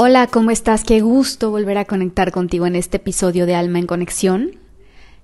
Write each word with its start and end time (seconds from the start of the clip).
Hola, 0.00 0.28
¿cómo 0.28 0.52
estás? 0.52 0.84
Qué 0.84 1.00
gusto 1.00 1.50
volver 1.50 1.76
a 1.76 1.84
conectar 1.84 2.30
contigo 2.30 2.66
en 2.66 2.76
este 2.76 2.98
episodio 2.98 3.46
de 3.46 3.56
Alma 3.56 3.80
en 3.80 3.88
Conexión. 3.88 4.52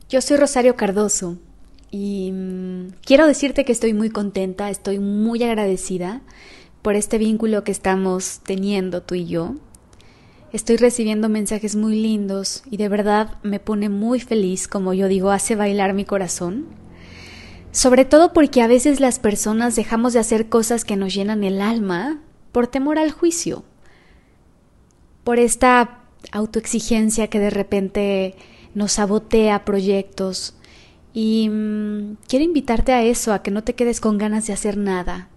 Yo 0.09 0.21
soy 0.21 0.37
Rosario 0.37 0.75
Cardoso 0.75 1.39
y 1.93 2.33
mm, 2.33 2.89
quiero 3.07 3.29
decirte 3.29 3.65
que 3.65 3.71
estoy 3.71 3.95
muy 3.95 4.11
contenta, 4.11 4.71
estoy 4.71 4.99
muy 4.99 5.45
agradecida 5.45 6.23
por 6.83 6.97
este 6.97 7.19
vínculo 7.19 7.63
que 7.63 7.71
estamos 7.71 8.41
teniendo 8.43 9.01
tú 9.01 9.15
y 9.15 9.27
yo. 9.27 9.55
Estoy 10.53 10.77
recibiendo 10.77 11.29
mensajes 11.29 11.77
muy 11.77 11.95
lindos 11.95 12.65
y 12.69 12.77
de 12.77 12.89
verdad 12.89 13.39
me 13.45 13.61
pone 13.61 13.89
muy 13.89 14.19
feliz, 14.19 14.67
como 14.67 14.93
yo 14.93 15.07
digo, 15.07 15.31
hace 15.31 15.55
bailar 15.55 15.95
mi 15.95 16.05
corazón. 16.05 16.67
Sobre 17.71 18.05
todo 18.05 18.33
porque 18.33 18.61
a 18.61 18.67
veces 18.67 18.99
las 18.99 19.21
personas 19.21 19.77
dejamos 19.77 20.15
de 20.15 20.19
hacer 20.19 20.49
cosas 20.49 20.85
que 20.85 20.97
nos 20.97 21.15
llenan 21.15 21.45
el 21.45 21.61
alma 21.61 22.23
por 22.51 22.67
temor 22.67 22.99
al 22.99 23.13
juicio 23.13 23.63
por 25.25 25.39
esta 25.39 26.01
autoexigencia 26.33 27.29
que 27.29 27.39
de 27.39 27.51
repente 27.51 28.35
nos 28.75 28.93
sabotea 28.93 29.65
proyectos. 29.65 30.55
Y 31.13 31.49
mm, 31.49 32.17
quiero 32.29 32.45
invitarte 32.45 32.93
a 32.93 33.03
eso, 33.03 33.33
a 33.33 33.43
que 33.43 33.51
no 33.51 33.65
te 33.65 33.75
quedes 33.75 34.01
con 34.01 34.19
ganas 34.19 34.47
de 34.47 34.53
hacer 34.53 34.77
nada. 34.77 35.29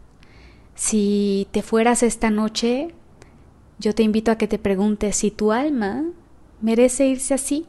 Si 0.76 1.48
te 1.52 1.62
fueras 1.62 2.04
esta 2.04 2.30
noche, 2.30 2.90
yo 3.80 3.94
te 3.96 4.04
invito 4.04 4.32
a 4.32 4.38
que 4.38 4.48
te 4.48 4.60
preguntes 4.60 5.16
si 5.16 5.32
tu 5.32 5.52
alma 5.52 6.04
merece 6.62 7.08
irse 7.08 7.34
así, 7.34 7.66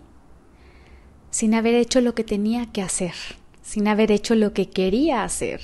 sin 1.30 1.54
haber 1.54 1.74
hecho 1.74 2.00
lo 2.00 2.14
que 2.14 2.24
tenía 2.24 2.66
que 2.66 2.82
hacer, 2.82 3.14
sin 3.62 3.88
haber 3.88 4.10
hecho 4.10 4.34
lo 4.34 4.52
que 4.52 4.68
quería 4.70 5.24
hacer. 5.24 5.60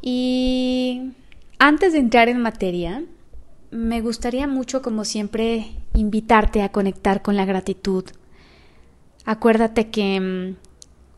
Y 0.00 1.12
antes 1.58 1.92
de 1.92 1.98
entrar 1.98 2.28
en 2.28 2.40
materia, 2.40 3.04
me 3.70 4.00
gustaría 4.00 4.46
mucho, 4.46 4.82
como 4.82 5.04
siempre, 5.04 5.72
invitarte 5.94 6.62
a 6.62 6.72
conectar 6.72 7.22
con 7.22 7.36
la 7.36 7.44
gratitud. 7.44 8.04
Acuérdate 9.24 9.90
que 9.90 10.20
mm, 10.20 10.56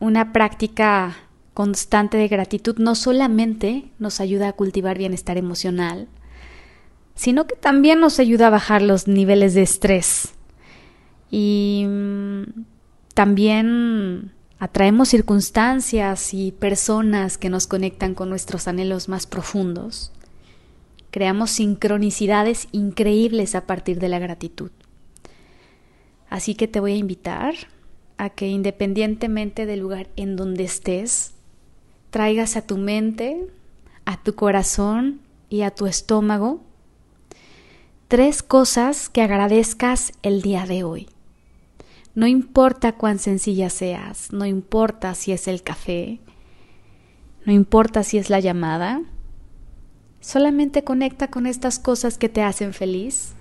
una 0.03 0.33
práctica 0.33 1.15
constante 1.53 2.17
de 2.17 2.27
gratitud 2.27 2.77
no 2.77 2.95
solamente 2.95 3.91
nos 3.99 4.19
ayuda 4.19 4.49
a 4.49 4.53
cultivar 4.53 4.97
bienestar 4.97 5.37
emocional, 5.37 6.07
sino 7.15 7.45
que 7.45 7.55
también 7.55 7.99
nos 7.99 8.19
ayuda 8.19 8.47
a 8.47 8.51
bajar 8.51 8.81
los 8.81 9.07
niveles 9.07 9.53
de 9.53 9.61
estrés. 9.61 10.33
Y 11.31 11.85
mm, 11.87 12.43
también 13.13 14.31
atraemos 14.59 15.09
circunstancias 15.09 16.33
y 16.33 16.51
personas 16.51 17.37
que 17.37 17.49
nos 17.49 17.67
conectan 17.67 18.13
con 18.13 18.29
nuestros 18.29 18.67
anhelos 18.67 19.09
más 19.09 19.25
profundos. 19.25 20.11
Creamos 21.13 21.51
sincronicidades 21.51 22.67
increíbles 22.71 23.53
a 23.53 23.67
partir 23.67 23.99
de 23.99 24.09
la 24.09 24.17
gratitud. 24.17 24.71
Así 26.27 26.55
que 26.55 26.67
te 26.67 26.79
voy 26.79 26.93
a 26.93 26.97
invitar 26.97 27.53
a 28.17 28.31
que 28.31 28.47
independientemente 28.47 29.67
del 29.67 29.81
lugar 29.81 30.09
en 30.15 30.35
donde 30.35 30.63
estés, 30.63 31.35
traigas 32.09 32.57
a 32.57 32.65
tu 32.65 32.79
mente, 32.79 33.45
a 34.05 34.23
tu 34.23 34.33
corazón 34.33 35.21
y 35.49 35.61
a 35.61 35.69
tu 35.69 35.85
estómago 35.85 36.61
tres 38.07 38.41
cosas 38.41 39.07
que 39.07 39.21
agradezcas 39.21 40.13
el 40.23 40.41
día 40.41 40.65
de 40.65 40.83
hoy. 40.83 41.09
No 42.15 42.25
importa 42.25 42.93
cuán 42.93 43.19
sencilla 43.19 43.69
seas, 43.69 44.33
no 44.33 44.47
importa 44.47 45.13
si 45.13 45.31
es 45.31 45.47
el 45.47 45.61
café, 45.61 46.19
no 47.45 47.53
importa 47.53 48.01
si 48.01 48.17
es 48.17 48.31
la 48.31 48.39
llamada, 48.39 49.03
Solamente 50.23 50.85
conecta 50.85 51.27
con 51.27 51.45
estas 51.45 51.79
cosas 51.79 52.17
que 52.17 52.29
te 52.29 52.41
hacen 52.41 52.73
feliz. 52.73 53.33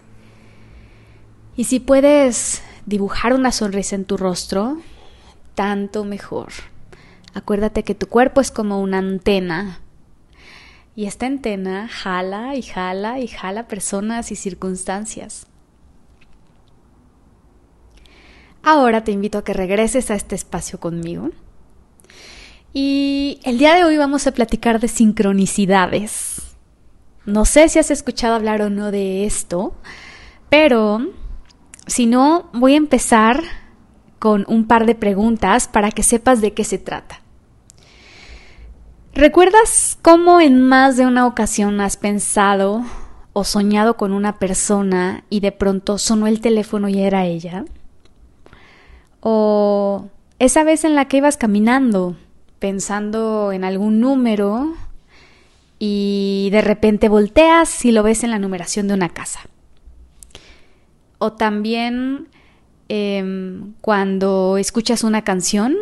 Y 1.56 1.64
si 1.64 1.78
puedes 1.78 2.60
dibujar 2.86 3.34
una 3.34 3.52
sonrisa 3.52 3.94
en 3.94 4.04
tu 4.04 4.16
rostro, 4.16 4.78
tanto 5.54 6.02
mejor. 6.02 6.48
Acuérdate 7.34 7.84
que 7.84 7.94
tu 7.94 8.08
cuerpo 8.08 8.40
es 8.40 8.50
como 8.50 8.80
una 8.80 8.98
antena. 8.98 9.78
Y 10.96 11.06
esta 11.06 11.26
antena 11.26 11.86
jala 11.86 12.56
y 12.56 12.62
jala 12.62 13.20
y 13.20 13.28
jala 13.28 13.68
personas 13.68 14.32
y 14.32 14.36
circunstancias. 14.36 15.46
Ahora 18.64 19.04
te 19.04 19.12
invito 19.12 19.38
a 19.38 19.44
que 19.44 19.52
regreses 19.52 20.10
a 20.10 20.16
este 20.16 20.34
espacio 20.34 20.80
conmigo. 20.80 21.30
Y 22.72 23.38
el 23.44 23.58
día 23.58 23.76
de 23.76 23.84
hoy 23.84 23.98
vamos 23.98 24.26
a 24.26 24.32
platicar 24.32 24.80
de 24.80 24.88
sincronicidades. 24.88 26.51
No 27.24 27.44
sé 27.44 27.68
si 27.68 27.78
has 27.78 27.90
escuchado 27.90 28.34
hablar 28.34 28.62
o 28.62 28.70
no 28.70 28.90
de 28.90 29.24
esto, 29.24 29.74
pero 30.48 31.06
si 31.86 32.06
no, 32.06 32.50
voy 32.52 32.74
a 32.74 32.78
empezar 32.78 33.42
con 34.18 34.44
un 34.48 34.66
par 34.66 34.86
de 34.86 34.94
preguntas 34.94 35.68
para 35.68 35.90
que 35.90 36.02
sepas 36.02 36.40
de 36.40 36.52
qué 36.52 36.64
se 36.64 36.78
trata. 36.78 37.20
¿Recuerdas 39.14 39.98
cómo 40.00 40.40
en 40.40 40.60
más 40.60 40.96
de 40.96 41.06
una 41.06 41.26
ocasión 41.26 41.80
has 41.80 41.96
pensado 41.96 42.82
o 43.32 43.44
soñado 43.44 43.96
con 43.96 44.12
una 44.12 44.38
persona 44.38 45.24
y 45.28 45.40
de 45.40 45.52
pronto 45.52 45.98
sonó 45.98 46.26
el 46.26 46.40
teléfono 46.40 46.88
y 46.88 47.00
era 47.00 47.26
ella? 47.26 47.64
¿O 49.20 50.06
esa 50.38 50.64
vez 50.64 50.84
en 50.84 50.94
la 50.94 51.06
que 51.06 51.18
ibas 51.18 51.36
caminando 51.36 52.16
pensando 52.62 53.50
en 53.50 53.64
algún 53.64 53.98
número 53.98 54.72
y 55.84 56.48
de 56.52 56.60
repente 56.60 57.08
volteas 57.08 57.84
y 57.84 57.90
lo 57.90 58.04
ves 58.04 58.22
en 58.22 58.30
la 58.30 58.38
numeración 58.38 58.86
de 58.86 58.94
una 58.94 59.08
casa. 59.08 59.40
O 61.18 61.32
también 61.32 62.28
em, 62.88 63.72
cuando 63.80 64.58
escuchas 64.58 65.02
una 65.02 65.22
canción 65.22 65.74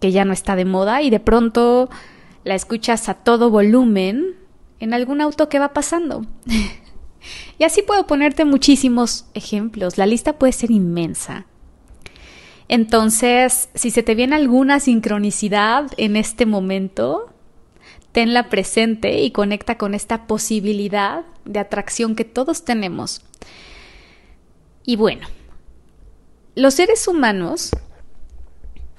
que 0.00 0.10
ya 0.10 0.24
no 0.24 0.32
está 0.32 0.56
de 0.56 0.64
moda 0.64 1.00
y 1.00 1.10
de 1.10 1.20
pronto 1.20 1.88
la 2.42 2.56
escuchas 2.56 3.08
a 3.08 3.14
todo 3.14 3.50
volumen 3.50 4.34
en 4.80 4.92
algún 4.92 5.20
auto 5.20 5.48
que 5.48 5.60
va 5.60 5.72
pasando. 5.72 6.26
y 7.56 7.62
así 7.62 7.82
puedo 7.82 8.04
ponerte 8.08 8.44
muchísimos 8.44 9.26
ejemplos. 9.32 9.96
La 9.96 10.06
lista 10.06 10.40
puede 10.40 10.52
ser 10.52 10.72
inmensa. 10.72 11.46
Entonces, 12.66 13.68
si 13.76 13.92
se 13.92 14.02
te 14.02 14.16
viene 14.16 14.34
alguna 14.34 14.80
sincronicidad 14.80 15.88
en 15.98 16.16
este 16.16 16.46
momento, 16.46 17.32
tenla 18.18 18.48
presente 18.48 19.20
y 19.20 19.30
conecta 19.30 19.78
con 19.78 19.94
esta 19.94 20.26
posibilidad 20.26 21.24
de 21.44 21.60
atracción 21.60 22.16
que 22.16 22.24
todos 22.24 22.64
tenemos. 22.64 23.22
Y 24.84 24.96
bueno, 24.96 25.28
los 26.56 26.74
seres 26.74 27.06
humanos 27.06 27.70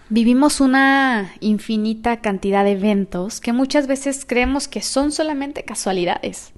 vivimos 0.08 0.62
una 0.62 1.34
infinita 1.41 2.22
cantidad 2.22 2.63
de 2.63 2.72
eventos 2.72 3.41
que 3.41 3.52
muchas 3.52 3.88
veces 3.88 4.24
creemos 4.25 4.69
que 4.69 4.81
son 4.81 5.12
solamente 5.12 5.63
casualidades. 5.63 6.53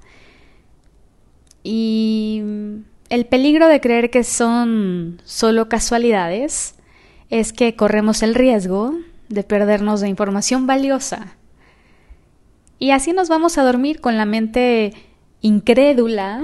Y 1.64 2.44
el 3.10 3.26
peligro 3.26 3.70
de 3.70 3.82
creer 3.82 4.12
que 4.12 4.24
son 4.24 5.20
solo 5.26 5.68
casualidades 5.68 6.76
es 7.32 7.54
que 7.54 7.76
corremos 7.76 8.22
el 8.22 8.36
riesgo 8.36 8.94
de 9.30 9.42
perdernos 9.42 10.00
de 10.00 10.10
información 10.10 10.68
valiosa 10.68 11.38
y 12.82 12.90
así 12.90 13.14
nos 13.14 13.30
vamos 13.30 13.60
a 13.60 13.64
dormir 13.64 14.02
con 14.02 14.18
la 14.18 14.26
mente 14.26 14.94
incrédula, 15.42 16.42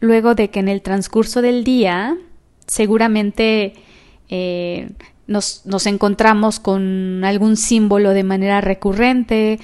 luego 0.00 0.34
de 0.34 0.50
que 0.50 0.58
en 0.58 0.66
el 0.68 0.82
transcurso 0.82 1.42
del 1.42 1.62
día 1.62 2.16
seguramente 2.66 3.74
eh, 4.28 4.90
nos, 5.28 5.64
nos 5.64 5.86
encontramos 5.86 6.58
con 6.58 7.22
algún 7.24 7.56
símbolo 7.56 8.10
de 8.10 8.24
manera 8.24 8.62
recurrente, 8.62 9.60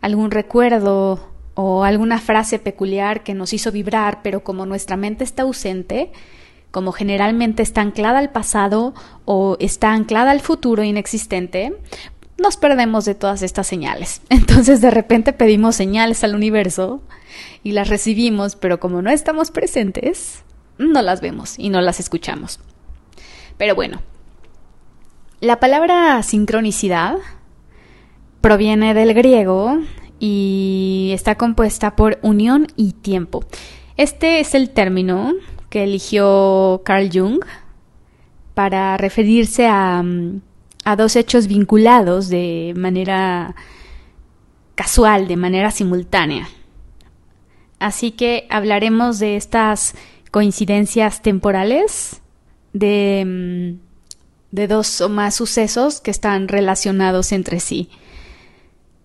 algún 0.00 0.30
recuerdo 0.30 1.28
o 1.52 1.84
alguna 1.84 2.20
frase 2.20 2.58
peculiar 2.58 3.22
que 3.22 3.34
nos 3.34 3.52
hizo 3.52 3.70
vibrar, 3.70 4.22
pero 4.22 4.42
como 4.42 4.64
nuestra 4.64 4.96
mente 4.96 5.24
está 5.24 5.42
ausente, 5.42 6.10
como 6.70 6.90
generalmente 6.90 7.62
está 7.62 7.82
anclada 7.82 8.18
al 8.18 8.32
pasado 8.32 8.94
o 9.26 9.58
está 9.60 9.92
anclada 9.92 10.30
al 10.30 10.40
futuro 10.40 10.82
inexistente, 10.82 11.76
nos 12.38 12.56
perdemos 12.56 13.04
de 13.04 13.14
todas 13.14 13.42
estas 13.42 13.66
señales. 13.66 14.22
Entonces 14.28 14.80
de 14.80 14.90
repente 14.90 15.32
pedimos 15.32 15.76
señales 15.76 16.24
al 16.24 16.34
universo 16.34 17.02
y 17.62 17.72
las 17.72 17.88
recibimos, 17.88 18.56
pero 18.56 18.80
como 18.80 19.02
no 19.02 19.10
estamos 19.10 19.50
presentes, 19.50 20.44
no 20.78 21.02
las 21.02 21.20
vemos 21.20 21.58
y 21.58 21.70
no 21.70 21.80
las 21.80 22.00
escuchamos. 22.00 22.60
Pero 23.56 23.74
bueno, 23.74 24.02
la 25.40 25.60
palabra 25.60 26.22
sincronicidad 26.22 27.18
proviene 28.40 28.94
del 28.94 29.14
griego 29.14 29.78
y 30.18 31.10
está 31.14 31.36
compuesta 31.36 31.96
por 31.96 32.18
unión 32.22 32.66
y 32.76 32.92
tiempo. 32.92 33.44
Este 33.96 34.40
es 34.40 34.54
el 34.54 34.70
término 34.70 35.32
que 35.70 35.84
eligió 35.84 36.82
Carl 36.84 37.10
Jung 37.12 37.44
para 38.54 38.96
referirse 38.96 39.66
a 39.66 40.02
mm, 40.02 40.40
a 40.84 40.96
dos 40.96 41.16
hechos 41.16 41.46
vinculados 41.46 42.28
de 42.28 42.74
manera 42.76 43.54
casual, 44.74 45.28
de 45.28 45.36
manera 45.36 45.70
simultánea. 45.70 46.48
Así 47.78 48.10
que 48.12 48.46
hablaremos 48.50 49.18
de 49.18 49.36
estas 49.36 49.94
coincidencias 50.30 51.22
temporales 51.22 52.20
de, 52.72 53.24
mm, 53.26 53.84
de 54.54 54.68
dos 54.68 55.00
o 55.00 55.08
más 55.08 55.34
sucesos 55.34 56.00
que 56.00 56.10
están 56.10 56.48
relacionados 56.48 57.32
entre 57.32 57.60
sí, 57.60 57.88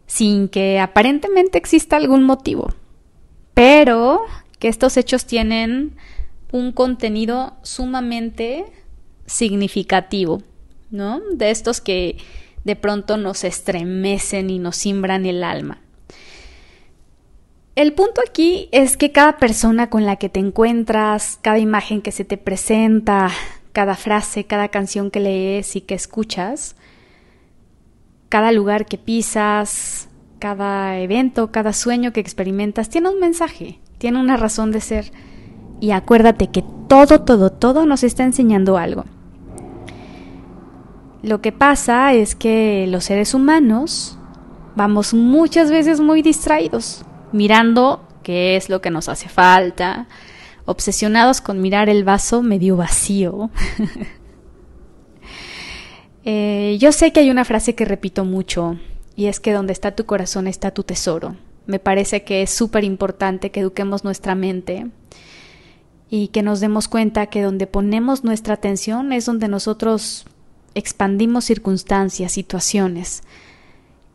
sin 0.06 0.50
que 0.50 0.80
aparentemente 0.80 1.58
exista 1.58 1.98
algún 1.98 2.24
motivo, 2.24 2.74
pero 3.54 4.22
que 4.60 4.68
estos 4.68 4.98
hechos 4.98 5.26
tienen 5.26 5.96
un 6.52 6.72
contenido 6.72 7.54
sumamente 7.62 8.66
significativo, 9.26 10.42
¿no? 10.92 11.22
De 11.32 11.52
estos 11.52 11.82
que 11.82 12.18
de 12.64 12.76
pronto 12.76 13.18
nos 13.18 13.44
estremecen 13.44 14.50
y 14.50 14.60
nos 14.60 14.76
simbran 14.78 15.26
el 15.26 15.44
alma. 15.44 15.82
El 17.76 17.94
punto 17.94 18.22
aquí 18.28 18.68
es 18.72 18.98
que 18.98 19.12
cada 19.12 19.38
persona 19.38 19.90
con 19.90 20.06
la 20.06 20.18
que 20.18 20.28
te 20.28 20.40
encuentras, 20.40 21.40
cada 21.42 21.60
imagen 21.60 22.02
que 22.02 22.12
se 22.12 22.26
te 22.26 22.38
presenta, 22.38 23.30
cada 23.72 23.96
frase, 23.96 24.44
cada 24.44 24.68
canción 24.68 25.12
que 25.12 25.22
lees 25.22 25.78
y 25.78 25.82
que 25.82 25.96
escuchas, 25.96 26.76
cada 28.28 28.52
lugar 28.52 28.86
que 28.86 28.98
pisas, 28.98 30.10
cada 30.40 31.00
evento, 31.00 31.52
cada 31.52 31.72
sueño 31.72 32.12
que 32.12 32.20
experimentas, 32.20 32.90
tiene 32.90 33.10
un 33.10 33.20
mensaje, 33.20 33.80
tiene 33.98 34.20
una 34.20 34.36
razón 34.36 34.72
de 34.72 34.82
ser. 34.82 35.12
Y 35.80 35.92
acuérdate 35.92 36.48
que 36.48 36.64
todo, 36.90 37.22
todo, 37.22 37.50
todo 37.50 37.86
nos 37.86 38.04
está 38.04 38.24
enseñando 38.24 38.78
algo. 38.78 39.06
Lo 41.22 41.42
que 41.42 41.52
pasa 41.52 42.14
es 42.14 42.36
que 42.36 42.86
los 42.88 43.06
seres 43.06 43.34
humanos 43.34 44.18
vamos 44.76 45.14
muchas 45.14 45.70
veces 45.70 46.00
muy 46.00 46.22
distraídos, 46.22 47.04
mirando 47.34 48.08
qué 48.24 48.56
es 48.56 48.70
lo 48.70 48.82
que 48.82 48.92
nos 48.92 49.10
hace 49.10 49.28
falta, 49.28 50.08
obsesionados 50.66 51.42
con 51.42 51.62
mirar 51.62 51.90
el 51.90 52.04
vaso 52.04 52.42
medio 52.42 52.78
vacío. 52.78 53.50
Eh, 56.26 56.78
yo 56.80 56.92
sé 56.92 57.12
que 57.12 57.22
hay 57.22 57.32
una 57.32 57.46
frase 57.46 57.76
que 57.76 57.86
repito 57.86 58.26
mucho, 58.26 58.78
y 59.16 59.28
es 59.28 59.40
que 59.40 59.54
donde 59.54 59.74
está 59.74 59.96
tu 59.96 60.06
corazón 60.06 60.48
está 60.48 60.72
tu 60.72 60.84
tesoro. 60.84 61.38
Me 61.66 61.80
parece 61.80 62.24
que 62.24 62.42
es 62.42 62.52
súper 62.52 62.84
importante 62.84 63.52
que 63.52 63.62
eduquemos 63.62 64.04
nuestra 64.04 64.36
mente 64.36 64.88
y 66.10 66.28
que 66.28 66.44
nos 66.44 66.60
demos 66.60 66.88
cuenta 66.88 67.28
que 67.28 67.42
donde 67.42 67.68
ponemos 67.68 68.24
nuestra 68.26 68.54
atención 68.54 69.12
es 69.12 69.26
donde 69.26 69.48
nosotros 69.48 70.26
expandimos 70.76 71.46
circunstancias, 71.46 72.32
situaciones, 72.32 73.24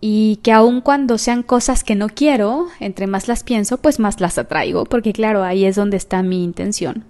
y 0.01 0.37
que 0.43 0.53
aun 0.53 0.83
cuando 0.83 1.17
sean 1.17 1.43
cosas 1.43 1.83
que 1.83 1.95
no 1.95 2.09
quiero, 2.09 2.69
entre 2.79 3.07
más 3.07 3.27
las 3.27 3.43
pienso, 3.43 3.79
pues 3.79 3.99
más 3.99 4.21
las 4.21 4.37
atraigo, 4.37 4.85
porque 4.85 5.13
claro, 5.13 5.43
ahí 5.43 5.65
es 5.65 5.77
donde 5.77 5.97
está 5.97 6.23
mi 6.23 6.45
intención. 6.45 7.05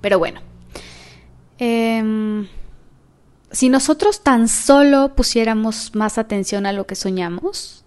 Pero 0.00 0.18
bueno, 0.18 0.40
em, 1.58 2.48
si 3.52 3.68
nosotros 3.68 4.22
tan 4.22 4.48
solo 4.48 5.14
pusiéramos 5.14 5.94
más 5.94 6.18
atención 6.18 6.66
a 6.66 6.72
lo 6.72 6.86
que 6.86 6.96
soñamos, 6.96 7.84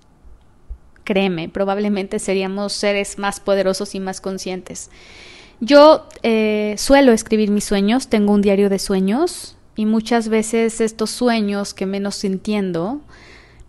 créeme, 1.03 1.49
probablemente 1.49 2.19
seríamos 2.19 2.71
seres 2.71 3.17
más 3.17 3.39
poderosos 3.39 3.95
y 3.95 3.99
más 3.99 4.21
conscientes. 4.21 4.89
Yo 5.59 6.07
eh, 6.23 6.75
suelo 6.77 7.11
escribir 7.11 7.51
mis 7.51 7.65
sueños, 7.65 8.07
tengo 8.07 8.31
un 8.31 8.41
diario 8.41 8.69
de 8.69 8.79
sueños, 8.79 9.57
y 9.79 9.85
muchas 9.85 10.27
veces 10.27 10.81
estos 10.81 11.09
sueños 11.09 11.73
que 11.73 11.85
menos 11.85 12.25
entiendo, 12.25 12.99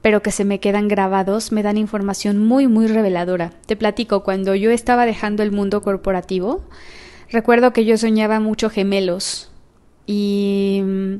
pero 0.02 0.22
que 0.22 0.32
se 0.32 0.44
me 0.44 0.58
quedan 0.58 0.88
grabados, 0.88 1.52
me 1.52 1.62
dan 1.62 1.76
información 1.76 2.36
muy, 2.36 2.66
muy 2.66 2.88
reveladora. 2.88 3.52
Te 3.66 3.76
platico, 3.76 4.24
cuando 4.24 4.56
yo 4.56 4.72
estaba 4.72 5.06
dejando 5.06 5.44
el 5.44 5.52
mundo 5.52 5.82
corporativo, 5.82 6.64
recuerdo 7.30 7.72
que 7.72 7.84
yo 7.84 7.96
soñaba 7.96 8.40
mucho 8.40 8.70
gemelos 8.70 9.52
y 10.04 10.80
mm, 10.82 11.14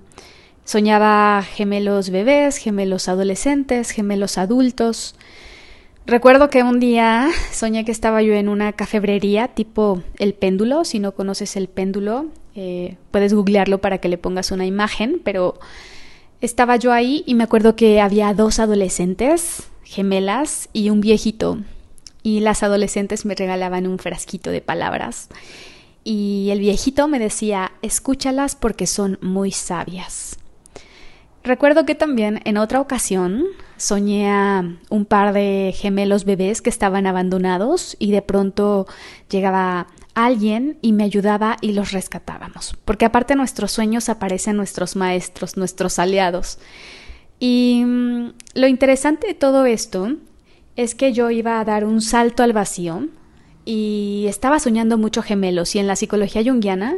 soñaba 0.65 1.45
gemelos 1.45 2.11
bebés, 2.11 2.57
gemelos 2.57 3.07
adolescentes, 3.07 3.93
gemelos 3.93 4.39
adultos. 4.39 5.15
Recuerdo 6.05 6.51
que 6.51 6.65
un 6.65 6.81
día 6.81 7.29
soñé 7.53 7.85
que 7.85 7.93
estaba 7.93 8.23
yo 8.23 8.35
en 8.35 8.49
una 8.49 8.73
cafebrería 8.73 9.47
tipo 9.47 10.03
el 10.19 10.35
péndulo, 10.35 10.85
si 10.85 10.99
no 10.99 11.13
conoces 11.13 11.55
el 11.55 11.69
péndulo, 11.69 12.27
eh, 12.55 12.97
puedes 13.11 13.35
googlearlo 13.35 13.81
para 13.81 13.99
que 13.99 14.09
le 14.09 14.19
pongas 14.19 14.51
una 14.51 14.67
imagen, 14.67 15.21
pero 15.25 15.59
estaba 16.41 16.77
yo 16.77 16.93
ahí 16.93 17.23
y 17.27 17.35
me 17.35 17.45
acuerdo 17.45 17.77
que 17.77 18.01
había 18.01 18.33
dos 18.35 18.59
adolescentes 18.59 19.69
gemelas 19.85 20.69
y 20.73 20.91
un 20.91 21.01
viejito. 21.01 21.59
Y 22.23 22.41
las 22.41 22.63
adolescentes 22.63 23.25
me 23.25 23.35
regalaban 23.35 23.87
un 23.87 23.99
frasquito 23.99 24.51
de 24.51 24.61
palabras. 24.61 25.29
Y 26.05 26.49
el 26.51 26.61
viejito 26.61 27.09
me 27.09 27.19
decía, 27.19 27.73
escúchalas 27.83 28.57
porque 28.57 28.87
son 28.87 29.19
muy 29.21 29.51
sabias. 29.51 30.39
Recuerdo 31.43 31.87
que 31.87 31.95
también 31.95 32.41
en 32.45 32.59
otra 32.59 32.81
ocasión 32.81 33.45
soñé 33.79 34.31
a 34.31 34.63
un 34.91 35.07
par 35.07 35.33
de 35.33 35.75
gemelos 35.75 36.25
bebés 36.25 36.61
que 36.61 36.69
estaban 36.69 37.07
abandonados 37.07 37.97
y 37.99 38.11
de 38.13 38.21
pronto 38.21 38.87
llegaba 39.31 39.87
alguien 40.25 40.79
y 40.83 40.93
me 40.93 41.05
ayudaba 41.05 41.57
y 41.61 41.73
los 41.73 41.93
rescatábamos. 41.93 42.77
Porque 42.85 43.05
aparte 43.05 43.37
nuestros 43.37 43.73
sueños 43.73 44.09
aparecen 44.09 44.57
nuestros 44.57 44.97
maestros, 44.97 45.57
nuestros 45.57 45.99
aliados. 45.99 46.59
Y 47.39 47.83
mm, 47.85 48.33
lo 48.55 48.67
interesante 48.67 49.27
de 49.27 49.35
todo 49.35 49.65
esto 49.65 50.17
es 50.77 50.95
que 50.95 51.13
yo 51.13 51.31
iba 51.31 51.61
a 51.61 51.65
dar 51.65 51.85
un 51.85 52.01
salto 52.01 52.43
al 52.43 52.53
vacío 52.53 53.09
y 53.65 54.27
estaba 54.29 54.59
soñando 54.59 54.99
mucho 54.99 55.23
gemelos 55.23 55.75
y 55.75 55.79
en 55.79 55.87
la 55.87 55.97
psicología 55.97 56.43
junguiana 56.43 56.97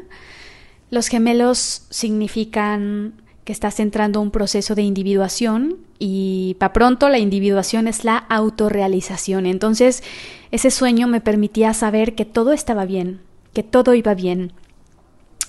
los 0.90 1.08
gemelos 1.08 1.86
significan 1.90 3.21
que 3.44 3.52
estás 3.52 3.80
entrando 3.80 4.20
a 4.20 4.22
un 4.22 4.30
proceso 4.30 4.74
de 4.74 4.82
individuación 4.82 5.78
y 5.98 6.56
para 6.58 6.72
pronto 6.72 7.08
la 7.08 7.18
individuación 7.18 7.88
es 7.88 8.04
la 8.04 8.16
autorrealización. 8.16 9.46
Entonces, 9.46 10.02
ese 10.50 10.70
sueño 10.70 11.08
me 11.08 11.20
permitía 11.20 11.74
saber 11.74 12.14
que 12.14 12.24
todo 12.24 12.52
estaba 12.52 12.84
bien, 12.84 13.20
que 13.52 13.62
todo 13.62 13.94
iba 13.94 14.14
bien. 14.14 14.52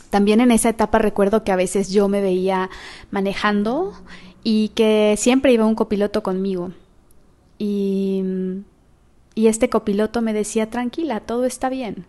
También 0.10 0.42
en 0.42 0.52
esa 0.52 0.70
etapa 0.70 1.00
recuerdo 1.00 1.44
que 1.44 1.52
a 1.52 1.56
veces 1.56 1.90
yo 1.90 2.08
me 2.08 2.22
veía 2.22 2.70
manejando 3.12 3.94
y 4.44 4.70
que 4.70 5.16
siempre 5.18 5.54
iba 5.54 5.66
un 5.66 5.76
copiloto 5.76 6.24
conmigo. 6.24 6.72
Y, 7.60 8.24
y 9.36 9.48
este 9.48 9.70
copiloto 9.70 10.22
me 10.22 10.34
decía, 10.34 10.70
tranquila, 10.70 11.20
todo 11.20 11.46
está 11.46 11.70
bien. 11.70 12.06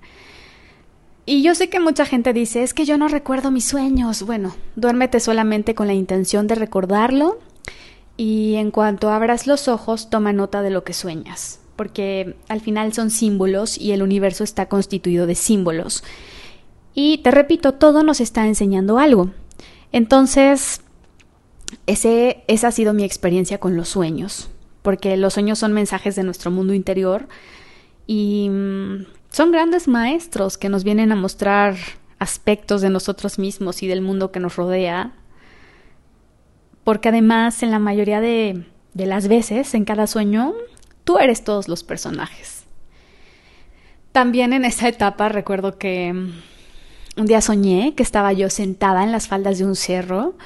Y 1.26 1.42
yo 1.42 1.54
sé 1.54 1.70
que 1.70 1.80
mucha 1.80 2.04
gente 2.04 2.32
dice, 2.32 2.62
es 2.62 2.74
que 2.74 2.84
yo 2.84 2.98
no 2.98 3.08
recuerdo 3.08 3.50
mis 3.50 3.64
sueños. 3.64 4.22
Bueno, 4.22 4.54
duérmete 4.76 5.20
solamente 5.20 5.74
con 5.74 5.86
la 5.86 5.94
intención 5.94 6.46
de 6.46 6.54
recordarlo 6.54 7.38
y 8.16 8.54
en 8.56 8.70
cuanto 8.70 9.10
abras 9.10 9.46
los 9.46 9.68
ojos, 9.68 10.10
toma 10.10 10.32
nota 10.32 10.62
de 10.62 10.70
lo 10.70 10.84
que 10.84 10.92
sueñas, 10.92 11.60
porque 11.76 12.36
al 12.48 12.60
final 12.60 12.92
son 12.92 13.10
símbolos 13.10 13.78
y 13.78 13.92
el 13.92 14.02
universo 14.02 14.44
está 14.44 14.66
constituido 14.66 15.26
de 15.26 15.34
símbolos. 15.34 16.04
Y 16.94 17.18
te 17.18 17.30
repito, 17.30 17.72
todo 17.72 18.04
nos 18.04 18.20
está 18.20 18.46
enseñando 18.46 18.98
algo. 18.98 19.30
Entonces, 19.90 20.82
ese, 21.86 22.44
esa 22.46 22.68
ha 22.68 22.72
sido 22.72 22.92
mi 22.92 23.02
experiencia 23.02 23.58
con 23.58 23.76
los 23.76 23.88
sueños, 23.88 24.48
porque 24.82 25.16
los 25.16 25.34
sueños 25.34 25.58
son 25.58 25.72
mensajes 25.72 26.14
de 26.14 26.22
nuestro 26.22 26.50
mundo 26.50 26.74
interior 26.74 27.26
y 28.06 28.48
mm, 28.50 29.06
son 29.34 29.50
grandes 29.50 29.88
maestros 29.88 30.56
que 30.56 30.68
nos 30.68 30.84
vienen 30.84 31.10
a 31.10 31.16
mostrar 31.16 31.74
aspectos 32.20 32.82
de 32.82 32.88
nosotros 32.88 33.40
mismos 33.40 33.82
y 33.82 33.88
del 33.88 34.00
mundo 34.00 34.30
que 34.30 34.38
nos 34.38 34.54
rodea, 34.54 35.10
porque 36.84 37.08
además 37.08 37.64
en 37.64 37.72
la 37.72 37.80
mayoría 37.80 38.20
de, 38.20 38.64
de 38.92 39.06
las 39.06 39.26
veces, 39.26 39.74
en 39.74 39.84
cada 39.84 40.06
sueño, 40.06 40.54
tú 41.02 41.18
eres 41.18 41.42
todos 41.42 41.66
los 41.66 41.82
personajes. 41.82 42.62
También 44.12 44.52
en 44.52 44.64
esa 44.64 44.86
etapa 44.86 45.28
recuerdo 45.28 45.78
que 45.78 46.12
mm, 46.12 47.20
un 47.20 47.26
día 47.26 47.40
soñé 47.40 47.96
que 47.96 48.04
estaba 48.04 48.32
yo 48.32 48.48
sentada 48.50 49.02
en 49.02 49.10
las 49.10 49.26
faldas 49.26 49.58
de 49.58 49.64
un 49.64 49.74
cerro 49.74 50.36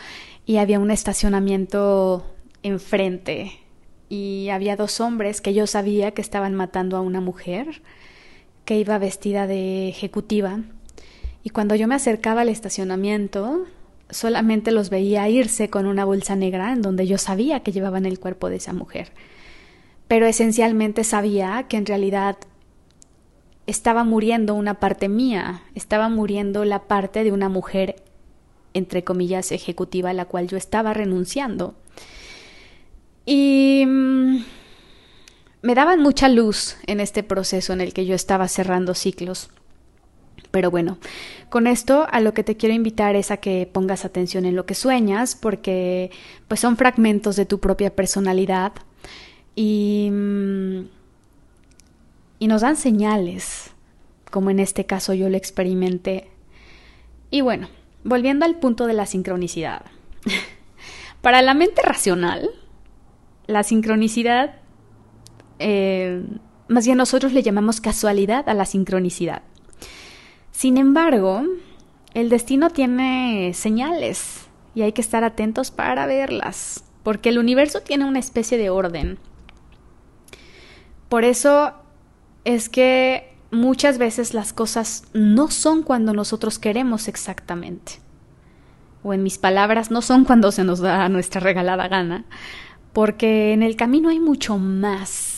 y 0.47 0.57
había 0.57 0.80
un 0.80 0.90
estacionamiento 0.90 2.25
enfrente 2.62 3.52
y 4.09 4.49
había 4.49 4.76
dos 4.76 5.02
hombres 5.02 5.42
que 5.42 5.52
yo 5.52 5.66
sabía 5.66 6.12
que 6.12 6.23
estaban 6.23 6.54
matando 6.54 6.97
a 6.97 7.02
una 7.02 7.21
mujer 7.21 7.83
que 8.68 8.78
iba 8.78 8.98
vestida 8.98 9.46
de 9.46 9.88
ejecutiva, 9.88 10.60
y 11.42 11.48
cuando 11.48 11.75
yo 11.75 11.88
me 11.88 11.94
acercaba 11.94 12.42
al 12.42 12.50
estacionamiento, 12.50 13.64
solamente 14.10 14.72
los 14.72 14.90
veía 14.90 15.26
irse 15.26 15.70
con 15.70 15.87
una 15.87 16.04
bolsa 16.04 16.37
negra 16.37 16.75
en 16.75 16.82
donde 16.82 17.06
yo 17.06 17.16
sabía 17.16 17.60
que 17.60 17.72
llevaban 17.72 18.04
el 18.04 18.20
cuerpo 18.20 18.50
de 18.50 18.56
esa 18.56 18.75
mujer. 18.75 19.12
Pero 20.06 20.26
esencialmente 20.26 21.02
sabía 21.02 21.64
que 21.66 21.78
en 21.78 21.87
realidad 21.87 22.37
estaba 23.66 24.04
muriendo 24.04 24.54
una 24.54 24.75
parte 24.75 25.08
mía, 25.08 25.62
estaba 25.75 26.10
muriendo 26.10 26.66
la 26.66 26.80
parte 26.82 27.25
de 27.25 27.32
una 27.32 27.48
mujer, 27.48 28.02
entre 28.75 29.02
comillas, 29.02 29.50
ejecutiva 29.50 30.10
a 30.10 30.12
la 30.12 30.26
cual 30.26 30.46
yo 30.46 30.58
estaba 30.58 30.92
renunciando. 30.92 31.75
Y 33.25 33.87
mm, 33.87 34.37
me 35.68 35.75
daban 35.75 36.00
mucha 36.00 36.30
luz 36.30 36.78
en 36.87 36.98
este 36.98 37.22
proceso 37.22 37.75
en 37.75 37.82
el 37.82 37.92
que 37.92 38.06
yo 38.06 38.14
estaba 38.14 38.48
cerrando 38.48 38.94
ciclos. 38.94 39.50
Pero 40.50 40.70
bueno, 40.70 40.96
con 41.50 41.66
esto 41.66 42.06
a 42.10 42.22
lo 42.22 42.32
que 42.32 42.42
te 42.42 42.56
quiero 42.56 42.75
invitar 42.75 43.16
es 43.16 43.30
a 43.30 43.37
que 43.37 43.68
pongas 43.70 44.06
atención 44.06 44.46
en 44.46 44.56
lo 44.56 44.64
que 44.64 44.75
sueñas, 44.75 45.37
porque 45.37 46.10
pues 46.48 46.60
son 46.60 46.78
fragmentos 46.78 47.37
de 47.37 47.44
tu 47.44 47.60
propia 47.60 47.94
personalidad 47.94 48.72
y, 49.54 50.08
mm, 50.10 50.88
y 52.38 52.46
nos 52.46 52.62
dan 52.62 52.76
señales, 52.76 53.72
como 54.30 54.48
en 54.48 54.60
este 54.60 54.87
caso 54.87 55.12
yo 55.12 55.28
lo 55.28 55.37
experimenté. 55.37 56.30
Y 57.30 57.42
bueno, 57.42 57.68
volviendo 58.04 58.46
al 58.46 58.58
punto 58.58 58.87
de 58.87 58.94
la 58.94 59.04
sincronicidad. 59.04 59.82
Para 61.20 61.42
la 61.42 61.52
mente 61.52 61.82
racional, 61.82 62.48
la 63.46 63.64
sincronicidad, 63.64 64.57
eh, 65.58 66.22
más 66.68 66.84
bien 66.84 66.98
nosotros 66.98 67.32
le 67.32 67.42
llamamos 67.42 67.80
casualidad 67.80 68.48
a 68.48 68.54
la 68.54 68.66
sincronicidad. 68.66 69.42
Sin 70.52 70.76
embargo, 70.76 71.42
el 72.14 72.28
destino 72.28 72.70
tiene 72.70 73.52
señales 73.54 74.46
y 74.74 74.82
hay 74.82 74.92
que 74.92 75.00
estar 75.00 75.24
atentos 75.24 75.70
para 75.70 76.06
verlas, 76.06 76.84
porque 77.02 77.30
el 77.30 77.38
universo 77.38 77.80
tiene 77.80 78.04
una 78.04 78.18
especie 78.18 78.58
de 78.58 78.70
orden. 78.70 79.18
Por 81.08 81.24
eso 81.24 81.72
es 82.44 82.68
que 82.68 83.32
muchas 83.50 83.98
veces 83.98 84.34
las 84.34 84.52
cosas 84.52 85.04
no 85.14 85.50
son 85.50 85.82
cuando 85.82 86.12
nosotros 86.12 86.58
queremos 86.58 87.08
exactamente. 87.08 88.00
O 89.02 89.14
en 89.14 89.22
mis 89.22 89.38
palabras, 89.38 89.90
no 89.90 90.02
son 90.02 90.24
cuando 90.24 90.52
se 90.52 90.64
nos 90.64 90.80
da 90.80 91.08
nuestra 91.08 91.40
regalada 91.40 91.88
gana, 91.88 92.24
porque 92.92 93.52
en 93.52 93.62
el 93.62 93.76
camino 93.76 94.10
hay 94.10 94.20
mucho 94.20 94.58
más 94.58 95.38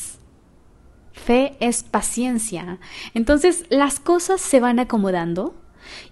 Fe 1.24 1.56
es 1.60 1.82
paciencia. 1.82 2.78
Entonces 3.14 3.64
las 3.68 4.00
cosas 4.00 4.40
se 4.40 4.60
van 4.60 4.78
acomodando. 4.78 5.54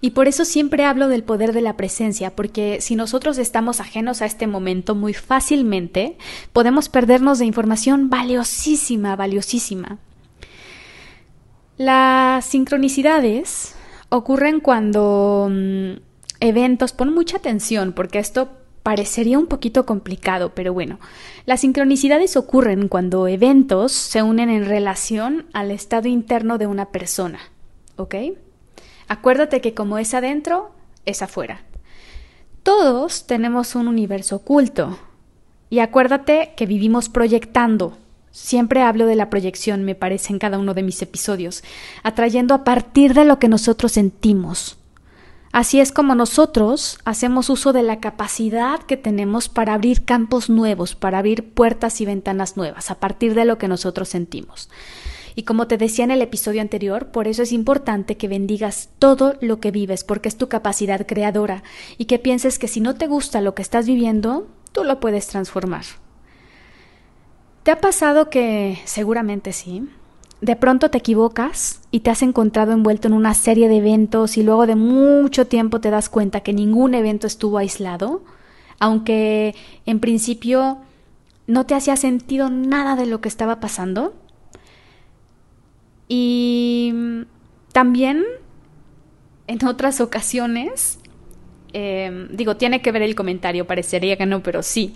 Y 0.01 0.11
por 0.11 0.27
eso 0.27 0.45
siempre 0.45 0.83
hablo 0.83 1.07
del 1.07 1.23
poder 1.23 1.53
de 1.53 1.61
la 1.61 1.77
presencia, 1.77 2.35
porque 2.35 2.81
si 2.81 2.95
nosotros 2.95 3.37
estamos 3.37 3.79
ajenos 3.79 4.21
a 4.21 4.25
este 4.25 4.45
momento 4.45 4.93
muy 4.93 5.13
fácilmente, 5.13 6.17
podemos 6.51 6.89
perdernos 6.89 7.39
de 7.39 7.45
información 7.45 8.09
valiosísima, 8.09 9.15
valiosísima. 9.15 9.99
Las 11.77 12.45
sincronicidades 12.45 13.75
ocurren 14.09 14.59
cuando 14.59 15.47
mm, 15.49 15.91
eventos, 16.41 16.91
pon 16.91 17.13
mucha 17.13 17.37
atención, 17.37 17.93
porque 17.93 18.19
esto 18.19 18.49
parecería 18.89 19.37
un 19.37 19.45
poquito 19.45 19.85
complicado, 19.85 20.53
pero 20.55 20.73
bueno, 20.73 20.99
las 21.45 21.61
sincronicidades 21.61 22.35
ocurren 22.35 22.87
cuando 22.87 23.27
eventos 23.27 23.91
se 23.91 24.23
unen 24.23 24.49
en 24.49 24.65
relación 24.65 25.45
al 25.53 25.69
estado 25.69 26.07
interno 26.07 26.57
de 26.57 26.65
una 26.65 26.87
persona, 26.87 27.37
¿ok? 27.97 28.15
Acuérdate 29.07 29.61
que 29.61 29.75
como 29.75 29.99
es 29.99 30.15
adentro, 30.15 30.71
es 31.05 31.21
afuera. 31.21 31.61
Todos 32.63 33.27
tenemos 33.27 33.75
un 33.75 33.87
universo 33.87 34.37
oculto. 34.37 34.97
Y 35.69 35.81
acuérdate 35.81 36.53
que 36.57 36.65
vivimos 36.65 37.09
proyectando. 37.09 37.95
Siempre 38.31 38.81
hablo 38.81 39.05
de 39.05 39.15
la 39.15 39.29
proyección, 39.29 39.83
me 39.83 39.93
parece, 39.93 40.33
en 40.33 40.39
cada 40.39 40.57
uno 40.57 40.73
de 40.73 40.81
mis 40.81 40.99
episodios, 41.03 41.63
atrayendo 42.01 42.55
a 42.55 42.63
partir 42.63 43.13
de 43.13 43.25
lo 43.25 43.37
que 43.37 43.49
nosotros 43.49 43.91
sentimos. 43.91 44.79
Así 45.51 45.79
es 45.79 45.91
como 45.91 46.13
nosotros 46.13 46.99
hacemos 47.05 47.49
uso 47.49 47.73
de 47.73 47.81
la 47.81 47.99
capacidad 47.99 48.79
que 48.81 48.97
tenemos 48.97 49.49
para 49.49 49.73
abrir 49.73 50.05
campos 50.05 50.49
nuevos, 50.49 50.93
para 50.95 51.17
abrir 51.17 51.53
puertas 51.53 52.01
y 52.01 52.05
ventanas 52.05 52.55
nuevas, 52.55 52.91
a 52.91 52.99
partir 52.99 53.33
de 53.33 53.45
lo 53.45 53.57
que 53.57 53.67
nosotros 53.67 54.09
sentimos. 54.09 54.69
Y 55.35 55.43
como 55.43 55.67
te 55.67 55.77
decía 55.77 56.05
en 56.05 56.11
el 56.11 56.21
episodio 56.21 56.61
anterior, 56.61 57.07
por 57.07 57.27
eso 57.27 57.41
es 57.41 57.51
importante 57.51 58.17
que 58.17 58.27
bendigas 58.27 58.89
todo 58.99 59.37
lo 59.41 59.59
que 59.59 59.71
vives, 59.71 60.03
porque 60.03 60.29
es 60.29 60.37
tu 60.37 60.49
capacidad 60.49 61.07
creadora, 61.07 61.63
y 61.97 62.05
que 62.05 62.19
pienses 62.19 62.59
que 62.59 62.67
si 62.67 62.79
no 62.79 62.95
te 62.95 63.07
gusta 63.07 63.41
lo 63.41 63.55
que 63.55 63.61
estás 63.61 63.87
viviendo, 63.87 64.47
tú 64.71 64.83
lo 64.83 64.99
puedes 64.99 65.27
transformar. 65.27 65.85
¿Te 67.63 67.71
ha 67.71 67.81
pasado 67.81 68.29
que 68.29 68.79
seguramente 68.85 69.51
sí? 69.53 69.87
De 70.41 70.55
pronto 70.55 70.89
te 70.89 70.97
equivocas 70.97 71.81
y 71.91 71.99
te 71.99 72.09
has 72.09 72.21
encontrado 72.21 72.71
envuelto 72.71 73.07
en 73.07 73.13
una 73.13 73.33
serie 73.33 73.67
de 73.67 73.77
eventos 73.77 74.37
y 74.37 74.43
luego 74.43 74.65
de 74.67 74.75
mucho 74.75 75.47
tiempo 75.47 75.81
te 75.81 75.89
das 75.89 76.09
cuenta 76.09 76.41
que 76.41 76.53
ningún 76.53 76.93
evento 76.93 77.27
estuvo 77.27 77.57
aislado, 77.57 78.23
aunque 78.79 79.53
en 79.85 79.99
principio 79.99 80.77
no 81.47 81.65
te 81.65 81.75
hacía 81.75 81.97
sentido 81.97 82.49
nada 82.49 82.95
de 82.95 83.05
lo 83.05 83.19
que 83.21 83.27
estaba 83.27 83.59
pasando. 83.59 84.13
Y 86.07 86.93
también 87.73 88.23
en 89.47 89.65
otras 89.65 89.99
ocasiones, 89.99 90.99
em, 91.73 92.29
digo, 92.29 92.55
tiene 92.55 92.81
que 92.81 92.91
ver 92.91 93.01
el 93.01 93.15
comentario, 93.15 93.67
parecería 93.67 94.15
que 94.15 94.25
no, 94.25 94.41
pero 94.41 94.63
sí. 94.63 94.93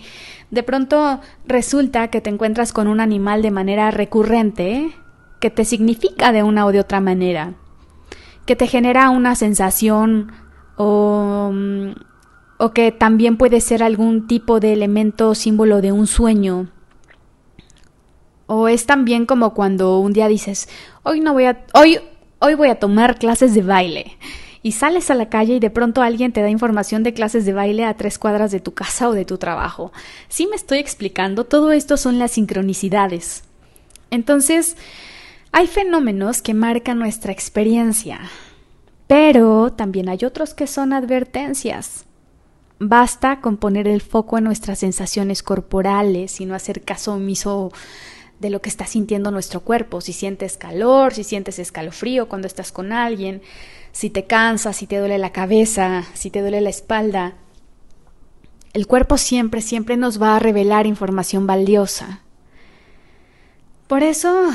De 0.50 0.62
pronto 0.62 1.20
resulta 1.46 2.08
que 2.08 2.20
te 2.20 2.30
encuentras 2.30 2.72
con 2.72 2.88
un 2.88 3.00
animal 3.00 3.42
de 3.42 3.50
manera 3.50 3.90
recurrente, 3.90 4.92
que 5.44 5.50
te 5.50 5.66
significa 5.66 6.32
de 6.32 6.42
una 6.42 6.64
o 6.64 6.72
de 6.72 6.80
otra 6.80 7.02
manera, 7.02 7.52
que 8.46 8.56
te 8.56 8.66
genera 8.66 9.10
una 9.10 9.34
sensación 9.34 10.32
o, 10.78 11.50
mm, 11.52 11.90
o 12.56 12.70
que 12.70 12.92
también 12.92 13.36
puede 13.36 13.60
ser 13.60 13.82
algún 13.82 14.26
tipo 14.26 14.58
de 14.58 14.72
elemento 14.72 15.34
símbolo 15.34 15.82
de 15.82 15.92
un 15.92 16.06
sueño. 16.06 16.70
O 18.46 18.68
es 18.68 18.86
también 18.86 19.26
como 19.26 19.52
cuando 19.52 19.98
un 19.98 20.14
día 20.14 20.28
dices, 20.28 20.66
hoy 21.02 21.20
no 21.20 21.34
voy 21.34 21.44
a, 21.44 21.66
hoy, 21.74 21.98
hoy 22.38 22.54
voy 22.54 22.70
a 22.70 22.78
tomar 22.78 23.18
clases 23.18 23.54
de 23.54 23.60
baile. 23.60 24.16
Y 24.62 24.72
sales 24.72 25.10
a 25.10 25.14
la 25.14 25.28
calle 25.28 25.56
y 25.56 25.60
de 25.60 25.68
pronto 25.68 26.00
alguien 26.00 26.32
te 26.32 26.40
da 26.40 26.48
información 26.48 27.02
de 27.02 27.12
clases 27.12 27.44
de 27.44 27.52
baile 27.52 27.84
a 27.84 27.98
tres 27.98 28.18
cuadras 28.18 28.50
de 28.50 28.60
tu 28.60 28.72
casa 28.72 29.10
o 29.10 29.12
de 29.12 29.26
tu 29.26 29.36
trabajo. 29.36 29.92
Si 30.28 30.46
me 30.46 30.56
estoy 30.56 30.78
explicando, 30.78 31.44
todo 31.44 31.70
esto 31.70 31.98
son 31.98 32.18
las 32.18 32.30
sincronicidades. 32.30 33.44
Entonces, 34.10 34.78
hay 35.56 35.68
fenómenos 35.68 36.42
que 36.42 36.52
marcan 36.52 36.98
nuestra 36.98 37.30
experiencia, 37.30 38.18
pero 39.06 39.72
también 39.72 40.08
hay 40.08 40.24
otros 40.24 40.52
que 40.52 40.66
son 40.66 40.92
advertencias. 40.92 42.06
Basta 42.80 43.40
con 43.40 43.56
poner 43.58 43.86
el 43.86 44.00
foco 44.00 44.36
en 44.36 44.42
nuestras 44.42 44.80
sensaciones 44.80 45.44
corporales 45.44 46.40
y 46.40 46.46
no 46.46 46.56
hacer 46.56 46.82
caso 46.82 47.14
omiso 47.14 47.70
de 48.40 48.50
lo 48.50 48.60
que 48.60 48.68
está 48.68 48.88
sintiendo 48.88 49.30
nuestro 49.30 49.60
cuerpo, 49.60 50.00
si 50.00 50.12
sientes 50.12 50.56
calor, 50.56 51.14
si 51.14 51.22
sientes 51.22 51.60
escalofrío 51.60 52.28
cuando 52.28 52.48
estás 52.48 52.72
con 52.72 52.92
alguien, 52.92 53.40
si 53.92 54.10
te 54.10 54.24
cansas, 54.24 54.74
si 54.74 54.88
te 54.88 54.98
duele 54.98 55.18
la 55.18 55.30
cabeza, 55.30 56.02
si 56.14 56.30
te 56.30 56.40
duele 56.40 56.62
la 56.62 56.70
espalda. 56.70 57.34
El 58.72 58.88
cuerpo 58.88 59.18
siempre, 59.18 59.60
siempre 59.60 59.96
nos 59.96 60.20
va 60.20 60.34
a 60.34 60.40
revelar 60.40 60.88
información 60.88 61.46
valiosa. 61.46 62.22
Por 63.86 64.02
eso 64.02 64.50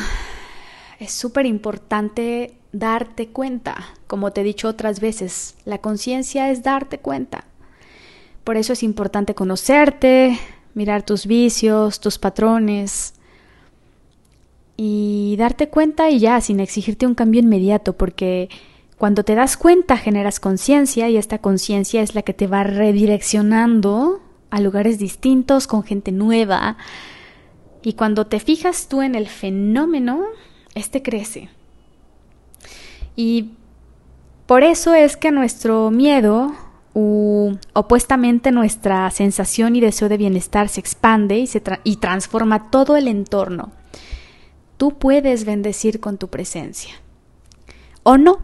es 0.99 1.11
súper 1.11 1.45
importante 1.45 2.53
darte 2.71 3.29
cuenta. 3.29 3.77
Como 4.07 4.31
te 4.31 4.41
he 4.41 4.43
dicho 4.43 4.67
otras 4.67 4.99
veces, 4.99 5.55
la 5.65 5.79
conciencia 5.79 6.51
es 6.51 6.61
darte 6.61 6.99
cuenta. 6.99 7.45
Por 8.43 8.57
eso 8.57 8.73
es 8.73 8.83
importante 8.83 9.33
conocerte, 9.33 10.37
mirar 10.73 11.03
tus 11.03 11.25
vicios, 11.25 11.99
tus 11.99 12.17
patrones 12.19 13.13
y 14.75 15.35
darte 15.37 15.69
cuenta 15.69 16.09
y 16.09 16.19
ya, 16.19 16.39
sin 16.41 16.59
exigirte 16.59 17.05
un 17.05 17.15
cambio 17.15 17.41
inmediato, 17.41 17.93
porque 17.93 18.49
cuando 18.97 19.23
te 19.23 19.35
das 19.35 19.57
cuenta 19.57 19.97
generas 19.97 20.39
conciencia 20.39 21.09
y 21.09 21.17
esta 21.17 21.39
conciencia 21.39 22.01
es 22.01 22.15
la 22.15 22.21
que 22.21 22.33
te 22.33 22.47
va 22.47 22.63
redireccionando 22.63 24.21
a 24.49 24.61
lugares 24.61 24.99
distintos, 24.99 25.67
con 25.67 25.83
gente 25.83 26.11
nueva. 26.11 26.77
Y 27.81 27.93
cuando 27.93 28.27
te 28.27 28.39
fijas 28.39 28.87
tú 28.87 29.01
en 29.01 29.15
el 29.15 29.27
fenómeno, 29.27 30.25
este 30.75 31.01
crece. 31.01 31.49
Y 33.15 33.51
por 34.45 34.63
eso 34.63 34.93
es 34.93 35.17
que 35.17 35.31
nuestro 35.31 35.91
miedo, 35.91 36.53
u 36.93 37.55
opuestamente 37.73 38.51
nuestra 38.51 39.09
sensación 39.11 39.75
y 39.75 39.81
deseo 39.81 40.09
de 40.09 40.17
bienestar, 40.17 40.69
se 40.69 40.79
expande 40.79 41.37
y, 41.37 41.47
se 41.47 41.61
y 41.83 41.97
transforma 41.97 42.71
todo 42.71 42.97
el 42.97 43.07
entorno. 43.07 43.71
Tú 44.77 44.97
puedes 44.97 45.45
bendecir 45.45 45.99
con 45.99 46.17
tu 46.17 46.29
presencia. 46.29 46.95
¿O 48.03 48.17
no? 48.17 48.39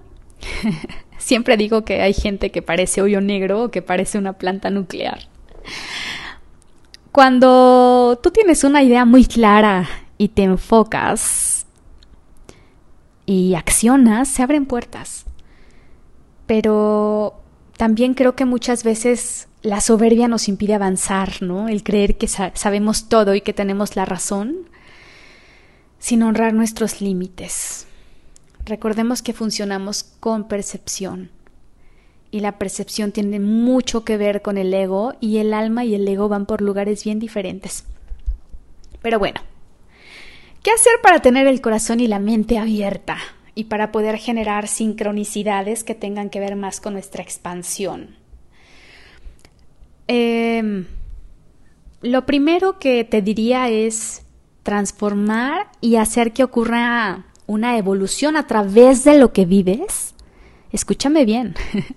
Siempre 1.18 1.58
digo 1.58 1.86
que 1.86 2.02
hay 2.02 2.14
gente 2.14 2.52
que 2.52 2.62
parece 2.62 3.02
hoyo 3.02 3.22
negro 3.22 3.64
o 3.64 3.72
que 3.72 3.82
parece 3.82 4.18
una 4.18 4.34
planta 4.34 4.70
nuclear. 4.70 5.20
Cuando 7.12 8.20
tú 8.22 8.30
tienes 8.32 8.64
una 8.64 8.84
idea 8.84 9.06
muy 9.06 9.26
clara 9.26 9.88
y 10.18 10.28
te 10.28 10.44
enfocas, 10.44 11.55
y 13.26 13.56
accionas, 13.56 14.28
se 14.28 14.44
abren 14.44 14.66
puertas. 14.66 15.26
Pero 16.46 17.42
también 17.78 18.14
creo 18.14 18.36
que 18.36 18.46
muchas 18.46 18.84
veces 18.84 19.48
la 19.62 19.82
soberbia 19.82 20.28
nos 20.28 20.48
impide 20.48 20.76
avanzar, 20.76 21.42
¿no? 21.42 21.68
El 21.68 21.84
creer 21.84 22.18
que 22.18 22.28
sabemos 22.28 23.10
todo 23.10 23.34
y 23.34 23.42
que 23.42 23.54
tenemos 23.54 23.96
la 23.96 24.06
razón, 24.06 24.70
sin 25.98 26.22
honrar 26.22 26.54
nuestros 26.54 27.02
límites. 27.02 27.88
Recordemos 28.66 29.22
que 29.22 29.34
funcionamos 29.34 30.04
con 30.20 30.48
percepción 30.48 31.32
y 32.32 32.42
la 32.42 32.60
percepción 32.60 33.12
tiene 33.12 33.40
mucho 33.40 34.04
que 34.04 34.18
ver 34.18 34.42
con 34.42 34.58
el 34.58 34.74
ego 34.74 35.14
y 35.20 35.38
el 35.38 35.54
alma 35.54 35.86
y 35.86 35.96
el 35.96 36.08
ego 36.08 36.30
van 36.30 36.46
por 36.46 36.62
lugares 36.62 37.04
bien 37.04 37.20
diferentes. 37.20 37.86
Pero 39.02 39.20
bueno, 39.20 39.42
¿qué 40.66 40.72
hacer 40.72 40.94
para 41.04 41.20
tener 41.20 41.46
el 41.46 41.62
corazón 41.62 42.00
y 42.00 42.08
la 42.08 42.18
mente 42.18 42.58
abierta 42.58 43.18
y 43.54 43.66
para 43.66 43.92
poder 43.92 44.18
generar 44.18 44.68
sincronicidades 44.68 45.84
que 45.84 45.94
tengan 45.94 46.32
que 46.32 46.40
ver 46.40 46.56
más 46.56 46.82
con 46.82 46.94
nuestra 46.94 47.22
expansión? 47.22 48.16
Em, 50.08 50.88
lo 52.02 52.26
primero 52.26 52.80
que 52.80 53.04
te 53.04 53.22
diría 53.22 53.70
es 53.70 54.24
transformar 54.64 55.68
y 55.82 55.98
hacer 55.98 56.34
que 56.34 56.44
ocurra 56.44 57.28
una 57.46 57.78
evolución 57.78 58.36
a 58.36 58.48
través 58.48 59.04
de 59.04 59.20
lo 59.20 59.34
que 59.34 59.46
vives. 59.46 60.16
Escúchame 60.72 61.26
bien, 61.26 61.54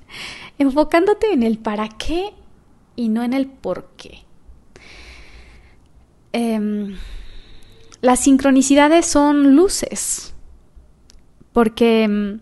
enfocándote 0.58 1.32
en 1.32 1.42
el 1.42 1.56
para 1.56 1.88
qué 1.88 2.34
y 2.96 3.08
no 3.08 3.22
en 3.22 3.32
el 3.32 3.46
por 3.46 3.92
qué. 3.96 4.24
Em, 6.34 6.98
las 8.00 8.20
sincronicidades 8.20 9.06
son 9.06 9.56
luces, 9.56 10.34
porque 11.52 12.04
em, 12.04 12.40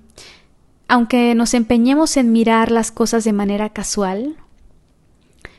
aunque 0.88 1.34
nos 1.34 1.54
empeñemos 1.54 2.16
en 2.16 2.32
mirar 2.32 2.70
las 2.70 2.92
cosas 2.92 3.24
de 3.24 3.32
manera 3.32 3.70
casual, 3.70 4.36